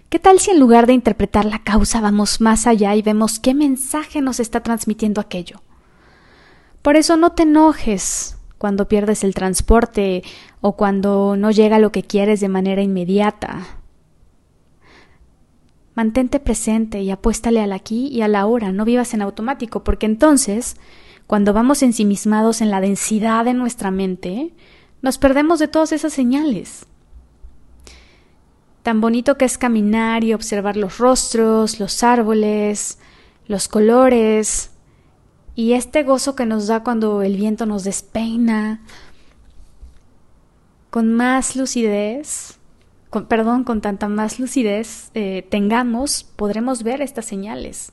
¿qué 0.09 0.19
tal 0.19 0.39
si 0.39 0.51
en 0.51 0.59
lugar 0.59 0.87
de 0.87 0.93
interpretar 0.93 1.45
la 1.45 1.63
causa 1.63 1.99
vamos 1.99 2.39
más 2.41 2.67
allá 2.67 2.95
y 2.95 3.01
vemos 3.01 3.39
qué 3.39 3.53
mensaje 3.53 4.21
nos 4.21 4.39
está 4.39 4.61
transmitiendo 4.61 5.19
aquello? 5.19 5.61
Por 6.81 6.95
eso 6.95 7.17
no 7.17 7.31
te 7.31 7.43
enojes 7.43 8.37
cuando 8.57 8.87
pierdes 8.87 9.23
el 9.23 9.33
transporte 9.33 10.23
o 10.61 10.77
cuando 10.77 11.35
no 11.35 11.51
llega 11.51 11.79
lo 11.79 11.91
que 11.91 12.03
quieres 12.03 12.39
de 12.39 12.49
manera 12.49 12.81
inmediata. 12.81 13.65
Mantente 15.97 16.39
presente 16.39 17.01
y 17.01 17.09
apuéstale 17.09 17.59
al 17.59 17.73
aquí 17.73 18.05
y 18.09 18.21
a 18.21 18.27
la 18.27 18.45
hora, 18.45 18.71
no 18.71 18.85
vivas 18.85 19.15
en 19.15 19.23
automático, 19.23 19.83
porque 19.83 20.05
entonces, 20.05 20.77
cuando 21.25 21.53
vamos 21.53 21.81
ensimismados 21.81 22.61
en 22.61 22.69
la 22.69 22.81
densidad 22.81 23.45
de 23.45 23.55
nuestra 23.55 23.89
mente, 23.89 24.53
nos 25.01 25.17
perdemos 25.17 25.57
de 25.57 25.67
todas 25.67 25.93
esas 25.93 26.13
señales. 26.13 26.85
Tan 28.83 29.01
bonito 29.01 29.39
que 29.39 29.45
es 29.45 29.57
caminar 29.57 30.23
y 30.23 30.35
observar 30.35 30.77
los 30.77 30.99
rostros, 30.99 31.79
los 31.79 32.03
árboles, 32.03 32.99
los 33.47 33.67
colores, 33.67 34.69
y 35.55 35.73
este 35.73 36.03
gozo 36.03 36.35
que 36.35 36.45
nos 36.45 36.67
da 36.67 36.83
cuando 36.83 37.23
el 37.23 37.37
viento 37.37 37.65
nos 37.65 37.83
despeina, 37.83 38.81
con 40.91 41.11
más 41.11 41.55
lucidez, 41.55 42.56
perdón, 43.27 43.63
con 43.63 43.81
tanta 43.81 44.09
más 44.09 44.39
lucidez 44.39 45.11
eh, 45.13 45.45
tengamos, 45.49 46.23
podremos 46.23 46.83
ver 46.83 47.01
estas 47.01 47.25
señales. 47.25 47.91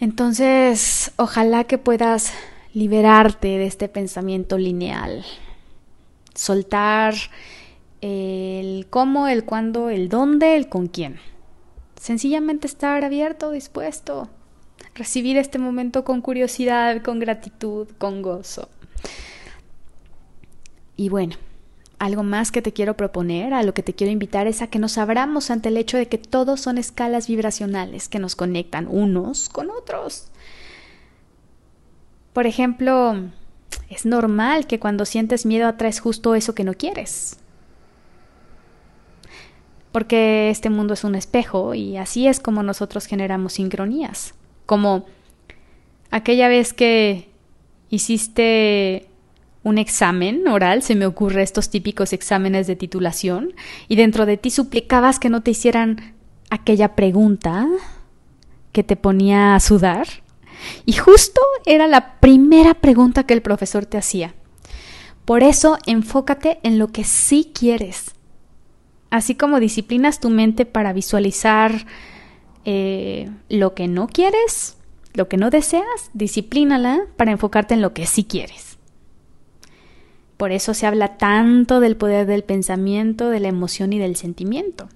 Entonces, 0.00 1.12
ojalá 1.16 1.64
que 1.64 1.78
puedas 1.78 2.32
liberarte 2.72 3.48
de 3.48 3.66
este 3.66 3.88
pensamiento 3.88 4.58
lineal, 4.58 5.24
soltar 6.34 7.14
el 8.00 8.86
cómo, 8.90 9.26
el 9.26 9.44
cuándo, 9.44 9.90
el 9.90 10.08
dónde, 10.08 10.56
el 10.56 10.68
con 10.68 10.86
quién. 10.86 11.18
Sencillamente 11.96 12.68
estar 12.68 13.04
abierto, 13.04 13.50
dispuesto, 13.50 14.28
recibir 14.94 15.36
este 15.36 15.58
momento 15.58 16.04
con 16.04 16.20
curiosidad, 16.20 17.02
con 17.02 17.18
gratitud, 17.18 17.88
con 17.98 18.22
gozo. 18.22 18.68
Y 20.96 21.08
bueno, 21.08 21.36
algo 21.98 22.22
más 22.22 22.52
que 22.52 22.62
te 22.62 22.72
quiero 22.72 22.96
proponer, 22.96 23.52
a 23.54 23.62
lo 23.62 23.74
que 23.74 23.82
te 23.82 23.94
quiero 23.94 24.12
invitar 24.12 24.46
es 24.46 24.62
a 24.62 24.68
que 24.68 24.78
nos 24.78 24.98
abramos 24.98 25.50
ante 25.50 25.68
el 25.68 25.76
hecho 25.76 25.96
de 25.96 26.06
que 26.06 26.18
todos 26.18 26.60
son 26.60 26.78
escalas 26.78 27.26
vibracionales 27.26 28.08
que 28.08 28.18
nos 28.18 28.36
conectan 28.36 28.86
unos 28.88 29.48
con 29.48 29.70
otros. 29.70 30.28
Por 32.32 32.46
ejemplo, 32.46 33.16
es 33.90 34.06
normal 34.06 34.66
que 34.66 34.78
cuando 34.78 35.04
sientes 35.04 35.44
miedo 35.44 35.66
atraes 35.66 36.00
justo 36.00 36.34
eso 36.34 36.54
que 36.54 36.64
no 36.64 36.74
quieres. 36.74 37.38
Porque 39.90 40.50
este 40.50 40.70
mundo 40.70 40.94
es 40.94 41.02
un 41.02 41.14
espejo 41.14 41.74
y 41.74 41.96
así 41.96 42.28
es 42.28 42.38
como 42.38 42.62
nosotros 42.62 43.06
generamos 43.06 43.54
sincronías. 43.54 44.34
Como 44.66 45.06
aquella 46.10 46.48
vez 46.48 46.72
que 46.72 47.28
hiciste 47.90 49.07
un 49.62 49.78
examen 49.78 50.46
oral, 50.48 50.82
se 50.82 50.94
me 50.94 51.06
ocurre 51.06 51.42
estos 51.42 51.70
típicos 51.70 52.12
exámenes 52.12 52.66
de 52.66 52.76
titulación, 52.76 53.54
y 53.88 53.96
dentro 53.96 54.26
de 54.26 54.36
ti 54.36 54.50
suplicabas 54.50 55.18
que 55.18 55.30
no 55.30 55.42
te 55.42 55.50
hicieran 55.50 56.14
aquella 56.50 56.94
pregunta 56.94 57.68
que 58.72 58.82
te 58.82 58.96
ponía 58.96 59.54
a 59.54 59.60
sudar. 59.60 60.06
Y 60.86 60.94
justo 60.94 61.40
era 61.66 61.86
la 61.86 62.18
primera 62.20 62.74
pregunta 62.74 63.24
que 63.24 63.34
el 63.34 63.42
profesor 63.42 63.86
te 63.86 63.98
hacía. 63.98 64.34
Por 65.24 65.42
eso 65.42 65.78
enfócate 65.86 66.58
en 66.62 66.78
lo 66.78 66.88
que 66.88 67.04
sí 67.04 67.50
quieres. 67.54 68.12
Así 69.10 69.34
como 69.34 69.60
disciplinas 69.60 70.20
tu 70.20 70.30
mente 70.30 70.66
para 70.66 70.92
visualizar 70.92 71.86
eh, 72.64 73.30
lo 73.48 73.74
que 73.74 73.88
no 73.88 74.08
quieres, 74.08 74.76
lo 75.14 75.28
que 75.28 75.36
no 75.36 75.50
deseas, 75.50 76.10
disciplínala 76.12 77.06
para 77.16 77.30
enfocarte 77.30 77.74
en 77.74 77.80
lo 77.80 77.94
que 77.94 78.06
sí 78.06 78.24
quieres. 78.24 78.67
Por 80.38 80.52
eso 80.52 80.72
se 80.72 80.86
habla 80.86 81.18
tanto 81.18 81.80
del 81.80 81.96
poder 81.96 82.26
del 82.26 82.44
pensamiento, 82.44 83.28
de 83.28 83.40
la 83.40 83.48
emoción 83.48 83.92
y 83.92 83.98
del 83.98 84.14
sentimiento. 84.16 84.88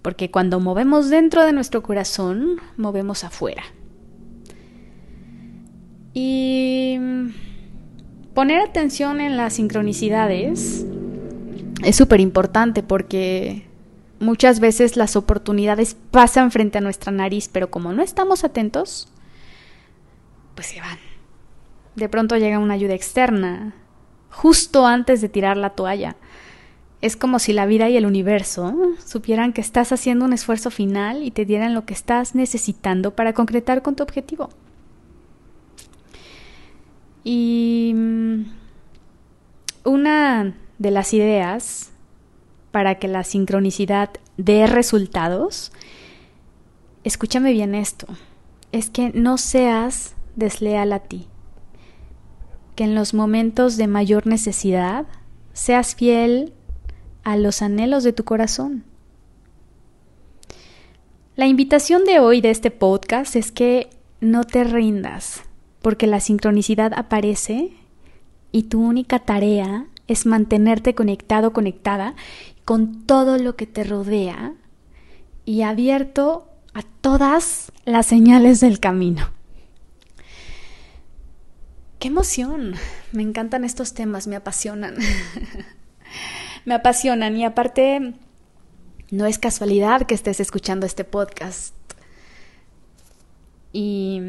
Porque 0.00 0.30
cuando 0.30 0.60
movemos 0.60 1.10
dentro 1.10 1.44
de 1.44 1.52
nuestro 1.52 1.82
corazón, 1.82 2.56
movemos 2.78 3.22
afuera. 3.22 3.62
Y 6.14 6.98
poner 8.34 8.60
atención 8.62 9.20
en 9.20 9.36
las 9.36 9.52
sincronicidades 9.52 10.86
es 11.84 11.96
súper 11.96 12.20
importante 12.20 12.82
porque 12.82 13.66
muchas 14.20 14.58
veces 14.58 14.96
las 14.96 15.16
oportunidades 15.16 15.96
pasan 16.10 16.50
frente 16.50 16.78
a 16.78 16.80
nuestra 16.80 17.12
nariz, 17.12 17.48
pero 17.52 17.70
como 17.70 17.92
no 17.92 18.02
estamos 18.02 18.42
atentos, 18.42 19.12
pues 20.54 20.68
se 20.68 20.80
van. 20.80 20.98
De 21.94 22.08
pronto 22.08 22.38
llega 22.38 22.58
una 22.58 22.74
ayuda 22.74 22.94
externa, 22.94 23.74
justo 24.30 24.86
antes 24.86 25.20
de 25.20 25.28
tirar 25.28 25.56
la 25.56 25.70
toalla. 25.70 26.16
Es 27.02 27.16
como 27.16 27.38
si 27.38 27.52
la 27.52 27.66
vida 27.66 27.88
y 27.88 27.96
el 27.96 28.06
universo 28.06 28.74
supieran 29.04 29.52
que 29.52 29.60
estás 29.60 29.92
haciendo 29.92 30.24
un 30.24 30.32
esfuerzo 30.32 30.70
final 30.70 31.22
y 31.22 31.30
te 31.30 31.44
dieran 31.44 31.74
lo 31.74 31.84
que 31.84 31.94
estás 31.94 32.34
necesitando 32.34 33.14
para 33.14 33.32
concretar 33.32 33.82
con 33.82 33.96
tu 33.96 34.02
objetivo. 34.02 34.50
Y 37.24 37.92
mm, 37.94 38.42
una 39.84 40.54
de 40.78 40.90
las 40.90 41.14
ideas 41.14 41.90
para 42.70 42.96
que 42.96 43.08
la 43.08 43.24
sincronicidad 43.24 44.10
dé 44.36 44.66
resultados, 44.66 45.72
escúchame 47.02 47.52
bien 47.52 47.74
esto, 47.74 48.06
es 48.72 48.90
que 48.90 49.10
no 49.14 49.38
seas 49.38 50.14
desleal 50.36 50.92
a 50.92 51.00
ti 51.00 51.29
que 52.80 52.84
en 52.84 52.94
los 52.94 53.12
momentos 53.12 53.76
de 53.76 53.88
mayor 53.88 54.26
necesidad 54.26 55.04
seas 55.52 55.94
fiel 55.94 56.54
a 57.24 57.36
los 57.36 57.60
anhelos 57.60 58.04
de 58.04 58.14
tu 58.14 58.24
corazón. 58.24 58.84
La 61.36 61.46
invitación 61.46 62.06
de 62.06 62.20
hoy 62.20 62.40
de 62.40 62.48
este 62.48 62.70
podcast 62.70 63.36
es 63.36 63.52
que 63.52 63.90
no 64.22 64.44
te 64.44 64.64
rindas, 64.64 65.42
porque 65.82 66.06
la 66.06 66.20
sincronicidad 66.20 66.94
aparece 66.96 67.72
y 68.50 68.62
tu 68.62 68.82
única 68.82 69.18
tarea 69.18 69.84
es 70.06 70.24
mantenerte 70.24 70.94
conectado, 70.94 71.52
conectada 71.52 72.14
con 72.64 73.04
todo 73.04 73.36
lo 73.36 73.56
que 73.56 73.66
te 73.66 73.84
rodea 73.84 74.54
y 75.44 75.60
abierto 75.60 76.48
a 76.72 76.80
todas 77.02 77.72
las 77.84 78.06
señales 78.06 78.60
del 78.60 78.80
camino. 78.80 79.38
¡Qué 82.00 82.08
emoción! 82.08 82.76
Me 83.12 83.22
encantan 83.22 83.62
estos 83.62 83.92
temas, 83.92 84.26
me 84.26 84.34
apasionan. 84.34 84.96
me 86.64 86.72
apasionan 86.72 87.36
y 87.36 87.44
aparte 87.44 88.14
no 89.10 89.26
es 89.26 89.38
casualidad 89.38 90.06
que 90.06 90.14
estés 90.14 90.40
escuchando 90.40 90.86
este 90.86 91.04
podcast. 91.04 91.74
Y 93.74 94.22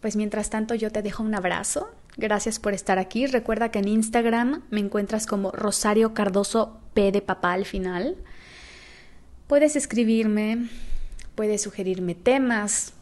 pues 0.00 0.14
mientras 0.14 0.48
tanto 0.48 0.76
yo 0.76 0.92
te 0.92 1.02
dejo 1.02 1.24
un 1.24 1.34
abrazo. 1.34 1.90
Gracias 2.16 2.60
por 2.60 2.72
estar 2.72 3.00
aquí. 3.00 3.26
Recuerda 3.26 3.72
que 3.72 3.80
en 3.80 3.88
Instagram 3.88 4.62
me 4.70 4.78
encuentras 4.78 5.26
como 5.26 5.50
Rosario 5.50 6.14
Cardoso 6.14 6.78
P 6.94 7.10
de 7.10 7.20
papá 7.20 7.52
al 7.52 7.64
final. 7.64 8.16
Puedes 9.48 9.74
escribirme, 9.74 10.68
puedes 11.34 11.62
sugerirme 11.62 12.14
temas 12.14 12.92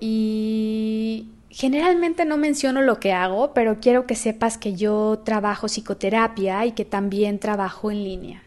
y 0.00 1.32
Generalmente 1.50 2.24
no 2.24 2.36
menciono 2.36 2.82
lo 2.82 3.00
que 3.00 3.12
hago, 3.12 3.52
pero 3.54 3.80
quiero 3.80 4.06
que 4.06 4.14
sepas 4.14 4.58
que 4.58 4.74
yo 4.74 5.22
trabajo 5.24 5.66
psicoterapia 5.66 6.66
y 6.66 6.72
que 6.72 6.84
también 6.84 7.38
trabajo 7.38 7.90
en 7.90 8.04
línea. 8.04 8.42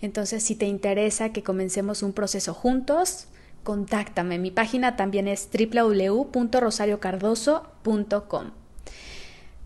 Entonces, 0.00 0.42
si 0.42 0.54
te 0.54 0.66
interesa 0.66 1.32
que 1.32 1.42
comencemos 1.42 2.02
un 2.02 2.12
proceso 2.12 2.54
juntos, 2.54 3.26
contáctame. 3.64 4.38
Mi 4.38 4.50
página 4.50 4.96
también 4.96 5.28
es 5.28 5.48
www.rosariocardoso.com. 5.52 8.50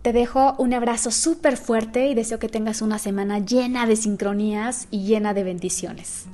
Te 0.03 0.13
dejo 0.13 0.57
un 0.59 0.75
abrazo 0.75 1.13
súper 1.13 1.57
fuerte 1.57 2.09
y 2.09 2.15
deseo 2.15 2.41
que 2.41 2.49
tengas 2.49 2.83
una 2.83 2.99
semana 2.99 3.39
llena 3.39 3.87
de 3.87 3.95
sincronías 3.95 4.89
y 4.91 5.05
llena 5.05 5.33
de 5.33 5.45
bendiciones. 5.45 6.25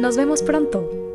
Nos 0.00 0.16
vemos 0.16 0.42
pronto. 0.42 1.11